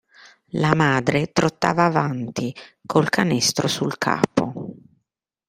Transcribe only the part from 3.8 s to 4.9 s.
capo.